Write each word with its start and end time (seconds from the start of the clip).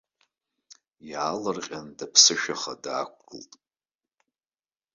Иаалырҟьан 1.09 1.87
даԥсышәаха 1.97 2.73
даақәгылт. 2.83 3.51